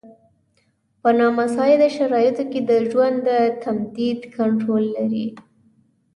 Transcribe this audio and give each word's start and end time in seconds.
په 1.01 1.09
نامساعدو 1.17 1.87
شرایطو 1.97 2.43
کې 2.51 2.59
د 2.69 2.71
ژوند 2.89 3.17
د 3.27 3.29
تمدید 3.63 4.19
کنټرول 4.37 4.83
لري. 4.97 5.27